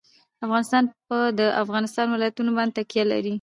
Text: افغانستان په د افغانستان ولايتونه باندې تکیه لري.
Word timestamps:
افغانستان 0.45 0.83
په 1.07 1.17
د 1.39 1.41
افغانستان 1.63 2.05
ولايتونه 2.09 2.51
باندې 2.57 2.75
تکیه 2.77 3.03
لري. 3.11 3.29